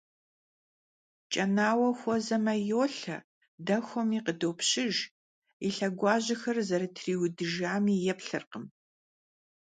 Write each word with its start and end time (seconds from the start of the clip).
Ç'enaue 1.31 1.91
xuezeme, 1.99 2.55
yolhe, 2.69 3.17
dexuemi 3.65 4.19
khıdopşıjj, 4.25 4.97
yi 5.61 5.69
lheguajexer 5.77 6.57
zerıtriudıjjami 6.69 7.95
yêplhırkhım. 8.05 8.65